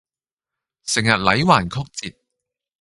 [0.85, 2.15] 成日捩橫曲折